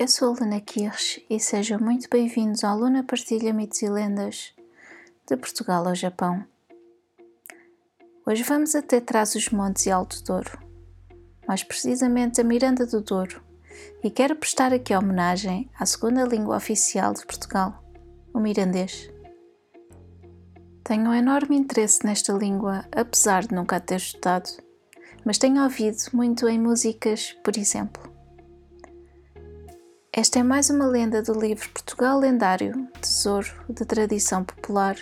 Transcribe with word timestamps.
Eu 0.00 0.08
sou 0.08 0.28
a 0.28 0.40
Luna 0.40 0.62
Kirsch 0.62 1.22
e 1.28 1.38
sejam 1.38 1.78
muito 1.78 2.08
bem-vindos 2.08 2.64
ao 2.64 2.74
Luna 2.74 3.04
Partilha 3.04 3.52
Mitos 3.52 3.82
e 3.82 3.86
Lendas 3.86 4.54
de 5.28 5.36
Portugal 5.36 5.86
ao 5.86 5.94
Japão. 5.94 6.42
Hoje 8.26 8.42
vamos 8.42 8.74
até 8.74 8.98
trás 8.98 9.34
os 9.34 9.50
montes 9.50 9.84
e 9.84 9.90
Alto 9.90 10.24
Douro, 10.24 10.58
mais 11.46 11.62
precisamente 11.62 12.40
a 12.40 12.44
Miranda 12.44 12.86
do 12.86 13.02
Douro, 13.02 13.42
e 14.02 14.08
quero 14.08 14.34
prestar 14.36 14.72
aqui 14.72 14.96
homenagem 14.96 15.70
à 15.78 15.84
segunda 15.84 16.24
língua 16.24 16.56
oficial 16.56 17.12
de 17.12 17.26
Portugal, 17.26 17.84
o 18.32 18.40
mirandês. 18.40 19.10
Tenho 20.82 21.10
um 21.10 21.14
enorme 21.14 21.58
interesse 21.58 22.06
nesta 22.06 22.32
língua, 22.32 22.86
apesar 22.90 23.46
de 23.46 23.54
nunca 23.54 23.76
a 23.76 23.80
ter 23.80 23.96
estudado, 23.96 24.48
mas 25.26 25.36
tenho 25.36 25.62
ouvido 25.62 25.98
muito 26.14 26.48
em 26.48 26.58
músicas, 26.58 27.36
por 27.44 27.54
exemplo. 27.58 28.09
Esta 30.12 30.40
é 30.40 30.42
mais 30.42 30.68
uma 30.70 30.88
lenda 30.88 31.22
do 31.22 31.32
livro 31.32 31.68
Portugal 31.70 32.18
Lendário, 32.18 32.88
Tesouro 33.00 33.46
de 33.68 33.84
Tradição 33.84 34.42
Popular, 34.42 34.96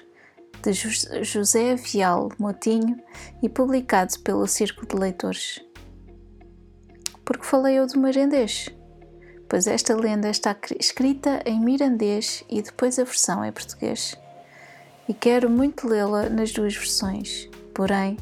de 0.63 0.73
José 1.25 1.77
Vial 1.77 2.29
Motinho 2.39 2.95
e 3.43 3.49
publicado 3.49 4.19
pelo 4.19 4.47
Círculo 4.47 4.87
de 4.87 4.97
Leitores. 4.97 5.65
Porque 7.25 7.47
falei 7.47 7.79
eu 7.79 7.87
do 7.87 7.99
mirandês? 7.99 8.69
Pois 9.49 9.67
esta 9.67 9.97
lenda 9.97 10.29
está 10.29 10.55
escrita 10.79 11.43
em 11.47 11.59
mirandês 11.59 12.45
e 12.47 12.61
depois 12.61 12.99
a 12.99 13.05
versão 13.05 13.43
em 13.43 13.51
português. 13.51 14.15
E 15.09 15.15
quero 15.15 15.49
muito 15.49 15.89
lê-la 15.89 16.29
nas 16.29 16.53
duas 16.53 16.77
versões, 16.77 17.49
porém, 17.73 18.19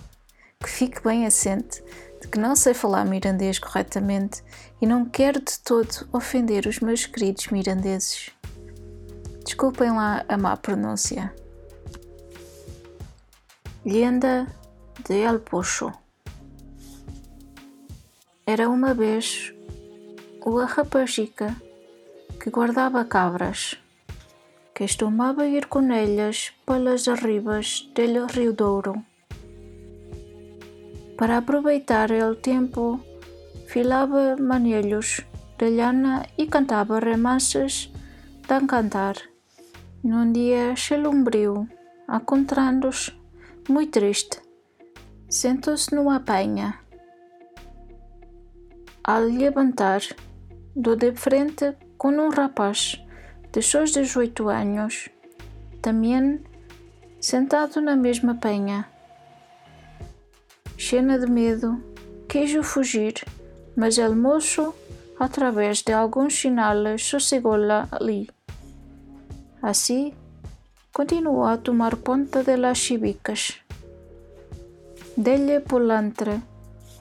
que 0.62 0.70
fique 0.70 1.02
bem 1.02 1.26
assente 1.26 1.82
de 2.20 2.28
que 2.28 2.38
não 2.38 2.56
sei 2.56 2.74
falar 2.74 3.04
mirandês 3.04 3.58
corretamente 3.58 4.42
e 4.80 4.86
não 4.86 5.04
quero 5.04 5.40
de 5.40 5.58
todo 5.60 6.08
ofender 6.12 6.66
os 6.66 6.80
meus 6.80 7.06
queridos 7.06 7.48
mirandeses. 7.48 8.30
Desculpem 9.44 9.90
lá 9.90 10.24
a 10.28 10.36
má 10.36 10.56
pronúncia. 10.56 11.32
Lenda 13.84 14.46
de 15.06 15.20
El 15.20 15.38
Pocho 15.38 15.92
Era 18.44 18.68
uma 18.68 18.92
vez 18.92 19.54
uma 20.44 20.66
rapazica 20.66 21.54
que 22.42 22.50
guardava 22.50 23.04
cabras, 23.04 23.76
que 24.74 24.84
costumava 24.84 25.46
ir 25.46 25.66
com 25.66 25.92
elas 25.92 26.52
pelas 26.64 27.08
arribas 27.08 27.88
do 27.94 28.26
Rio 28.26 28.52
Douro 28.52 29.04
para 31.16 31.38
aproveitar 31.38 32.10
o 32.10 32.34
tempo, 32.34 33.00
filava 33.66 34.36
manelhos 34.36 35.22
de 35.58 35.70
lana 35.70 36.26
e 36.36 36.46
cantava 36.46 36.98
remanses 36.98 37.90
de 38.46 38.66
cantar. 38.66 39.16
Num 40.04 40.30
dia 40.30 40.76
chelumbril, 40.76 41.66
encontrando-se, 42.08 43.12
muito 43.68 43.92
triste, 43.92 44.40
sentou-se 45.28 45.94
numa 45.94 46.20
penha. 46.20 46.78
Ao 49.02 49.20
levantar, 49.20 50.02
do 50.74 50.94
de 50.96 51.12
frente 51.12 51.74
com 51.96 52.10
um 52.10 52.28
rapaz 52.28 53.02
de 53.52 53.62
seus 53.62 53.90
18 53.92 54.48
anos, 54.48 55.08
também 55.80 56.44
sentado 57.20 57.80
na 57.80 57.96
mesma 57.96 58.34
penha 58.34 58.95
cheia 60.76 61.18
de 61.18 61.26
medo, 61.26 61.82
quis 62.28 62.52
fugir, 62.66 63.14
mas 63.76 63.98
o 63.98 64.14
moço, 64.14 64.74
através 65.18 65.82
de 65.82 65.92
alguns 65.92 66.34
sinais, 66.34 67.02
sossegou-la 67.02 67.88
ali. 67.90 68.28
Assim, 69.62 70.12
continuou 70.92 71.44
a 71.44 71.56
tomar 71.56 71.96
conta 71.96 72.42
de 72.42 72.56
las 72.56 72.78
chibicas. 72.78 73.60
Dele 75.16 75.60
polantre, 75.60 76.42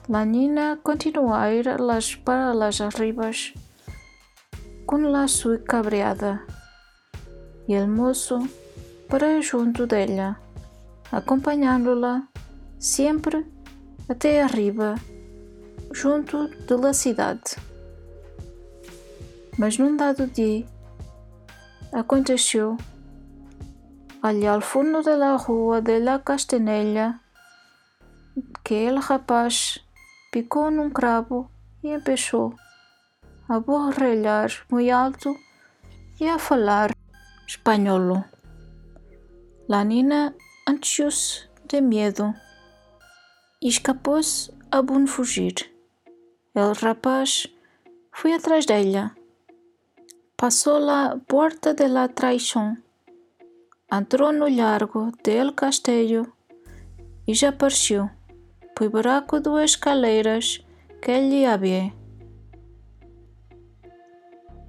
la 0.08 0.24
nina 0.24 0.78
continuou 0.82 1.34
a 1.34 1.52
ir 1.52 1.66
las 1.80 2.14
para 2.14 2.54
las 2.54 2.80
arribas, 2.80 3.52
com 4.86 4.98
la 5.10 5.28
sua 5.28 5.58
cabreada, 5.58 6.42
e 7.68 7.76
o 7.78 7.86
moço 7.86 8.38
para 9.08 9.40
junto 9.42 9.86
dela, 9.86 10.40
acompanhando-la 11.12 12.28
sempre 12.78 13.55
até 14.08 14.42
arriba, 14.42 14.94
junto 15.92 16.48
da 16.66 16.92
cidade. 16.92 17.56
Mas 19.58 19.78
num 19.78 19.96
dado 19.96 20.26
dia, 20.26 20.66
aconteceu, 21.92 22.76
ali 24.22 24.46
ao 24.46 24.60
fundo 24.60 25.02
da 25.02 25.36
rua 25.36 25.80
de 25.80 25.98
la 25.98 26.18
Castanella, 26.18 27.20
que 28.64 28.90
o 28.90 29.00
rapaz 29.00 29.80
picou 30.30 30.70
num 30.70 30.90
cravo 30.90 31.50
e 31.82 31.88
empezou 31.88 32.54
a 33.48 33.60
borrelhar 33.60 34.50
muito 34.70 34.92
alto 34.92 35.36
e 36.20 36.28
a 36.28 36.38
falar 36.38 36.90
espanhol. 37.46 38.24
La 39.68 39.84
Nina 39.84 40.34
ansiosa 40.68 41.48
de 41.66 41.80
medo 41.80 42.34
e 43.62 43.68
escapou-se 43.68 44.50
a 44.70 44.82
bom 44.82 45.06
fugir. 45.06 45.54
O 46.54 46.72
rapaz 46.72 47.46
foi 48.12 48.34
atrás 48.34 48.66
dela. 48.66 49.14
Passou 50.36 50.78
la 50.78 51.18
porta 51.26 51.74
de 51.74 51.88
la 51.88 52.08
traição. 52.08 52.76
Entrou 53.92 54.32
no 54.32 54.48
largo 54.48 55.12
del 55.22 55.52
castelo 55.52 56.32
e 57.26 57.34
já 57.34 57.50
apareceu, 57.50 58.10
por 58.74 58.88
buraco 58.90 59.40
duas 59.40 59.70
escaleiras 59.72 60.64
que 61.00 61.10
ele 61.10 61.46
havia. 61.46 61.92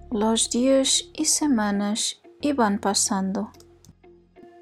Os 0.09 0.47
dias 0.47 1.11
e 1.17 1.25
semanas 1.25 2.21
iam 2.41 2.77
passando 2.77 3.49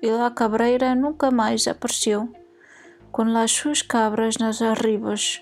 e 0.05 0.09
a 0.09 0.29
cabreira 0.29 0.93
nunca 0.93 1.31
mais 1.31 1.67
apareceu 1.67 2.31
com 3.15 3.37
as 3.37 3.49
suas 3.49 3.81
cabras 3.81 4.35
nas 4.37 4.61
arribas. 4.61 5.41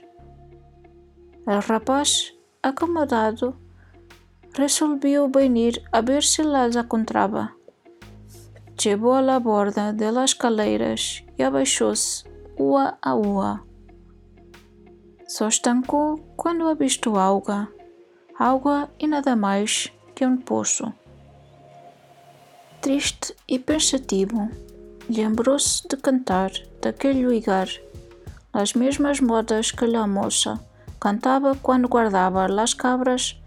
O 1.47 1.59
rapaz, 1.59 2.31
acomodado, 2.61 3.57
resolveu 4.55 5.27
venir 5.27 5.83
a 5.91 5.99
ver 5.99 6.21
se 6.21 6.43
las 6.43 6.75
encontrava. 6.75 7.51
Chegou 8.79 9.15
à 9.15 9.39
borda 9.39 9.91
das 9.91 10.15
escaleiras 10.29 11.23
e 11.35 11.41
abaixou-se, 11.41 12.23
ua 12.59 12.95
a 13.01 13.15
ua. 13.15 13.63
Só 15.27 15.47
estancou 15.47 16.19
quando 16.37 16.67
avistou 16.67 17.17
água, 17.17 17.73
água 18.37 18.87
e 18.99 19.07
nada 19.07 19.35
mais 19.35 19.91
que 20.13 20.23
um 20.23 20.37
poço. 20.37 20.93
Triste 22.81 23.35
e 23.47 23.57
pensativo, 23.57 24.47
lembrou-se 25.09 25.87
de 25.87 25.97
cantar 25.97 26.51
daquele 26.81 27.25
lugar, 27.27 27.67
as 28.51 28.73
mesmas 28.73 29.19
modas 29.19 29.71
que 29.71 29.85
a 29.95 30.07
moça 30.07 30.59
cantava 30.99 31.55
quando 31.55 31.87
guardava 31.87 32.45
as 32.61 32.73
cabras 32.73 33.37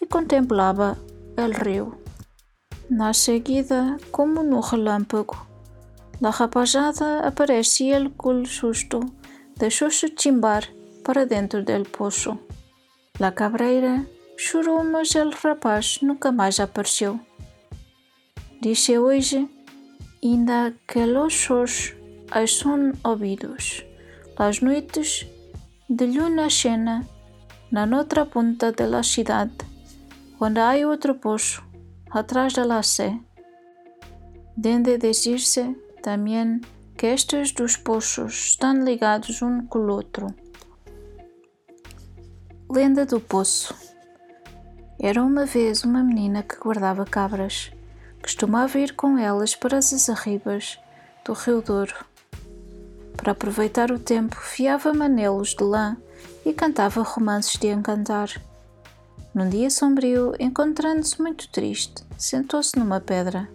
e 0.00 0.06
contemplava 0.06 0.98
o 1.36 1.64
rio. 1.64 1.98
Na 2.88 3.12
seguida, 3.12 3.96
como 4.10 4.42
no 4.42 4.60
relâmpago, 4.60 5.46
a 6.22 6.30
rapazada 6.30 7.20
aparecia 7.20 8.10
com 8.16 8.44
susto, 8.44 9.00
deixou-se 9.56 10.12
chimbar 10.18 10.68
para 11.04 11.24
dentro 11.24 11.64
do 11.64 11.88
poço. 11.88 12.38
A 13.18 13.30
cabreira 13.30 14.06
chorou, 14.36 14.82
mas 14.84 15.14
o 15.14 15.30
rapaz 15.30 15.98
nunca 16.02 16.32
mais 16.32 16.58
apareceu. 16.58 17.18
Disse 18.60 18.98
hoje 18.98 19.48
ainda 20.22 20.74
que 20.86 21.06
los 21.06 21.34
sons 21.34 21.94
são 22.46 22.92
ouvidos. 23.04 23.84
Las 24.38 24.60
noites 24.62 25.26
de 25.88 26.06
luna 26.06 26.48
cheia 26.48 27.06
na 27.70 27.84
outra 27.98 28.24
ponta 28.24 28.72
da 28.72 29.02
cidade 29.02 29.70
Cuando 30.40 30.62
hay 30.62 30.84
otro 30.84 31.20
pozo 31.20 31.62
atrás 32.10 32.54
de 32.54 32.64
la 32.64 32.82
C, 32.82 33.20
debe 34.56 34.96
decirse 34.96 35.76
también 36.02 36.62
que 36.96 37.12
estes 37.12 37.52
dos 37.52 37.76
poços 37.76 38.32
estão 38.52 38.82
ligados 38.82 39.42
um 39.42 39.66
com 39.66 39.80
o 39.80 39.92
outro. 39.92 40.34
Lenda 42.70 43.04
do 43.04 43.20
Poço 43.20 43.74
Era 44.98 45.22
uma 45.22 45.44
vez 45.44 45.84
uma 45.84 46.02
menina 46.02 46.42
que 46.42 46.56
guardava 46.56 47.04
cabras. 47.04 47.70
Costumava 48.22 48.78
ir 48.78 48.94
com 48.94 49.18
elas 49.18 49.54
para 49.54 49.78
as 49.78 50.08
arribas 50.08 50.78
do 51.24 51.32
Rio 51.32 51.62
Douro. 51.62 51.94
Para 53.16 53.32
aproveitar 53.32 53.90
o 53.90 53.98
tempo, 53.98 54.36
fiava 54.36 54.92
manelos 54.94 55.54
de 55.54 55.62
lã 55.62 55.96
e 56.44 56.52
cantava 56.52 57.02
romances 57.02 57.56
de 57.58 57.68
encantar. 57.68 58.30
Num 59.34 59.48
dia 59.48 59.70
sombrio, 59.70 60.32
encontrando-se 60.40 61.20
muito 61.20 61.48
triste, 61.50 62.02
sentou-se 62.18 62.78
numa 62.78 63.00
pedra. 63.00 63.48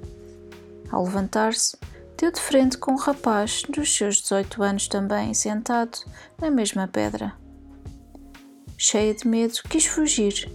Ao 0.92 1.04
levantar-se, 1.04 1.78
deu 2.18 2.32
de 2.32 2.40
frente 2.40 2.78
com 2.78 2.94
um 2.94 2.98
rapaz 2.98 3.64
dos 3.68 3.94
seus 3.96 4.22
18 4.22 4.64
anos 4.64 4.88
também 4.88 5.34
sentado 5.34 5.98
na 6.40 6.50
mesma 6.50 6.88
pedra. 6.88 7.34
Cheia 8.78 9.14
de 9.14 9.28
medo, 9.28 9.56
quis 9.70 9.86
fugir, 9.86 10.50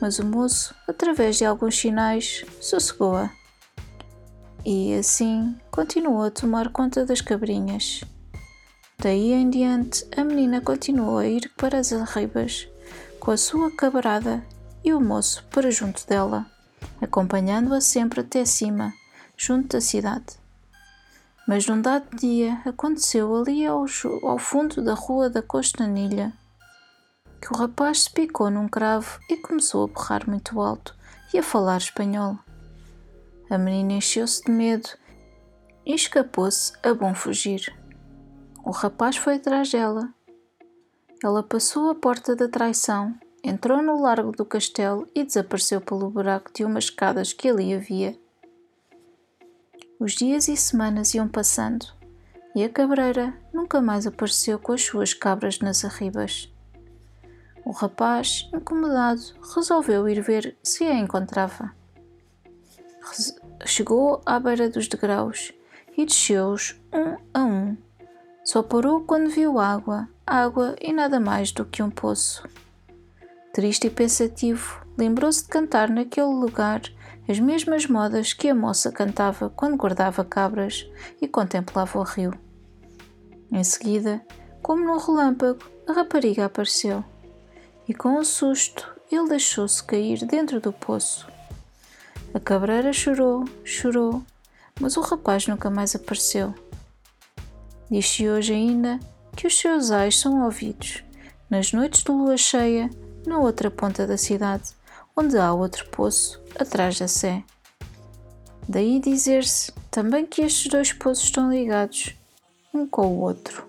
mas 0.00 0.18
o 0.18 0.24
moço, 0.24 0.74
através 0.88 1.36
de 1.36 1.44
alguns 1.44 1.78
sinais, 1.78 2.44
sossegou-a. 2.60 3.30
E 4.68 4.98
assim 4.98 5.56
continuou 5.70 6.24
a 6.24 6.30
tomar 6.32 6.70
conta 6.70 7.06
das 7.06 7.20
cabrinhas. 7.20 8.00
Daí 8.98 9.32
em 9.32 9.48
diante, 9.48 10.04
a 10.16 10.24
menina 10.24 10.60
continuou 10.60 11.18
a 11.18 11.26
ir 11.28 11.52
para 11.56 11.78
as 11.78 11.92
arribas 11.92 12.66
com 13.20 13.30
a 13.30 13.36
sua 13.36 13.70
cabrada 13.70 14.44
e 14.82 14.92
o 14.92 15.00
moço 15.00 15.44
para 15.52 15.70
junto 15.70 16.04
dela, 16.08 16.44
acompanhando-a 17.00 17.80
sempre 17.80 18.22
até 18.22 18.44
cima, 18.44 18.92
junto 19.36 19.76
da 19.76 19.80
cidade. 19.80 20.34
Mas 21.46 21.64
num 21.68 21.80
dado 21.80 22.16
dia 22.16 22.60
aconteceu 22.64 23.36
ali 23.36 23.64
ao, 23.64 23.86
ao 24.24 24.38
fundo 24.38 24.82
da 24.82 24.94
rua 24.94 25.30
da 25.30 25.42
Costanilha 25.42 26.32
que 27.40 27.52
o 27.52 27.56
rapaz 27.56 28.02
se 28.02 28.10
picou 28.10 28.50
num 28.50 28.66
cravo 28.66 29.20
e 29.30 29.36
começou 29.36 29.84
a 29.84 29.86
berrar 29.86 30.28
muito 30.28 30.60
alto 30.60 30.96
e 31.32 31.38
a 31.38 31.42
falar 31.44 31.76
espanhol. 31.76 32.36
A 33.48 33.58
menina 33.58 33.94
encheu-se 33.94 34.42
de 34.44 34.50
medo 34.50 34.88
e 35.84 35.94
escapou-se 35.94 36.72
a 36.82 36.92
bom 36.92 37.14
fugir. 37.14 37.74
O 38.64 38.70
rapaz 38.70 39.16
foi 39.16 39.36
atrás 39.36 39.70
dela. 39.70 40.12
Ela 41.22 41.42
passou 41.42 41.90
a 41.90 41.94
porta 41.94 42.34
da 42.34 42.48
traição 42.48 43.14
entrou 43.46 43.80
no 43.80 44.00
largo 44.00 44.32
do 44.32 44.44
castelo 44.44 45.08
e 45.14 45.22
desapareceu 45.22 45.80
pelo 45.80 46.10
buraco 46.10 46.52
de 46.52 46.64
umas 46.64 46.84
escadas 46.84 47.32
que 47.32 47.48
ali 47.48 47.72
havia. 47.72 48.18
Os 50.00 50.14
dias 50.14 50.48
e 50.48 50.56
semanas 50.56 51.14
iam 51.14 51.28
passando 51.28 51.86
e 52.56 52.64
a 52.64 52.68
cabreira 52.68 53.38
nunca 53.54 53.80
mais 53.80 54.04
apareceu 54.04 54.58
com 54.58 54.72
as 54.72 54.82
suas 54.82 55.14
cabras 55.14 55.60
nas 55.60 55.84
arribas. 55.84 56.52
O 57.64 57.70
rapaz, 57.70 58.48
incomodado, 58.52 59.22
resolveu 59.54 60.08
ir 60.08 60.20
ver 60.22 60.56
se 60.62 60.82
a 60.84 60.94
encontrava. 60.94 61.72
Chegou 63.64 64.20
à 64.26 64.38
beira 64.38 64.68
dos 64.68 64.88
degraus 64.88 65.52
e 65.96 66.04
desceu-os 66.04 66.80
um 66.92 67.16
a 67.32 67.44
um. 67.44 67.76
Só 68.44 68.62
parou 68.62 69.00
quando 69.02 69.30
viu 69.30 69.58
água, 69.58 70.08
água 70.26 70.76
e 70.80 70.92
nada 70.92 71.18
mais 71.18 71.52
do 71.52 71.64
que 71.64 71.82
um 71.82 71.90
poço. 71.90 72.46
Triste 73.52 73.86
e 73.86 73.90
pensativo, 73.90 74.84
lembrou-se 74.96 75.42
de 75.42 75.48
cantar 75.48 75.88
naquele 75.88 76.26
lugar 76.26 76.82
as 77.28 77.40
mesmas 77.40 77.86
modas 77.86 78.32
que 78.32 78.48
a 78.48 78.54
moça 78.54 78.92
cantava 78.92 79.50
quando 79.50 79.76
guardava 79.76 80.24
cabras 80.24 80.88
e 81.20 81.26
contemplava 81.26 81.98
o 81.98 82.02
rio. 82.02 82.32
Em 83.50 83.64
seguida, 83.64 84.24
como 84.62 84.84
num 84.84 84.98
relâmpago, 84.98 85.64
a 85.88 85.92
rapariga 85.92 86.44
apareceu 86.44 87.04
e, 87.88 87.94
com 87.94 88.18
um 88.18 88.24
susto, 88.24 88.94
ele 89.10 89.28
deixou-se 89.28 89.82
cair 89.82 90.24
dentro 90.26 90.60
do 90.60 90.72
poço. 90.72 91.35
A 92.36 92.38
cabreira 92.38 92.92
chorou, 92.92 93.46
chorou, 93.64 94.22
mas 94.78 94.98
o 94.98 95.00
rapaz 95.00 95.46
nunca 95.46 95.70
mais 95.70 95.96
apareceu. 95.96 96.54
Diz-se 97.90 98.28
hoje 98.28 98.52
ainda 98.52 99.00
que 99.34 99.46
os 99.46 99.58
seus 99.58 99.90
ais 99.90 100.18
são 100.18 100.44
ouvidos 100.44 101.02
nas 101.48 101.72
noites 101.72 102.02
de 102.02 102.10
lua 102.10 102.36
cheia 102.36 102.90
na 103.26 103.38
outra 103.38 103.70
ponta 103.70 104.06
da 104.06 104.18
cidade, 104.18 104.74
onde 105.16 105.38
há 105.38 105.50
outro 105.54 105.88
poço 105.88 106.38
atrás 106.60 106.98
da 106.98 107.08
Sé. 107.08 107.42
Daí 108.68 109.00
dizer-se 109.00 109.72
também 109.90 110.26
que 110.26 110.42
estes 110.42 110.70
dois 110.70 110.92
poços 110.92 111.24
estão 111.24 111.50
ligados 111.50 112.14
um 112.74 112.86
com 112.86 113.06
o 113.06 113.20
outro. 113.22 113.66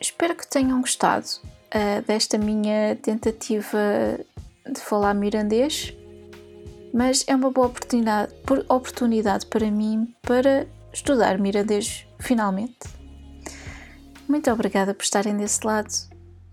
Espero 0.00 0.34
que 0.34 0.48
tenham 0.48 0.80
gostado 0.80 1.51
uh, 1.74 2.02
desta 2.06 2.38
minha 2.38 2.96
tentativa 2.96 3.78
de 4.70 4.80
falar 4.80 5.14
mirandês, 5.14 5.94
mas 6.92 7.24
é 7.26 7.34
uma 7.34 7.50
boa 7.50 7.68
oportunidade, 7.68 8.32
oportunidade 8.68 9.46
para 9.46 9.70
mim 9.70 10.14
para 10.22 10.66
estudar 10.92 11.38
mirandês 11.38 12.06
finalmente. 12.20 12.78
Muito 14.28 14.50
obrigada 14.50 14.94
por 14.94 15.02
estarem 15.02 15.36
desse 15.36 15.66
lado 15.66 15.92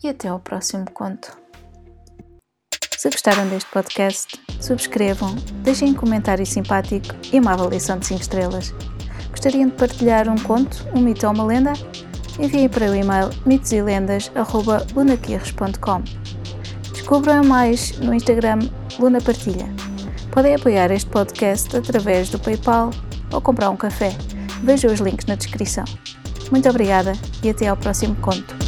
e 0.03 0.09
até 0.09 0.27
ao 0.27 0.39
próximo 0.39 0.89
conto. 0.91 1.37
Se 2.97 3.09
gostaram 3.09 3.47
deste 3.47 3.69
podcast, 3.71 4.37
subscrevam, 4.59 5.33
deixem 5.63 5.91
um 5.91 5.93
comentário 5.93 6.45
simpático 6.45 7.15
e 7.31 7.39
uma 7.39 7.53
avaliação 7.53 7.97
de 7.97 8.07
5 8.07 8.21
estrelas. 8.21 8.73
Gostariam 9.29 9.69
de 9.69 9.75
partilhar 9.75 10.27
um 10.27 10.37
conto, 10.37 10.85
um 10.93 10.99
mito 10.99 11.25
ou 11.25 11.33
uma 11.33 11.45
lenda? 11.45 11.71
Enviem 12.39 12.69
para 12.69 12.89
o 12.89 12.95
e-mail 12.95 13.29
mitoselendas.lunaquirres.com 13.45 16.03
Descubram 16.93 17.43
mais 17.43 17.99
no 17.99 18.13
Instagram 18.13 18.59
Luna 18.97 19.19
Partilha. 19.19 19.67
Podem 20.31 20.55
apoiar 20.55 20.89
este 20.91 21.09
podcast 21.09 21.75
através 21.75 22.29
do 22.29 22.39
PayPal 22.39 22.91
ou 23.31 23.41
comprar 23.41 23.69
um 23.69 23.75
café. 23.75 24.15
Vejam 24.63 24.93
os 24.93 24.99
links 24.99 25.25
na 25.25 25.35
descrição. 25.35 25.85
Muito 26.51 26.69
obrigada 26.69 27.13
e 27.43 27.49
até 27.49 27.67
ao 27.67 27.77
próximo 27.77 28.15
conto. 28.17 28.58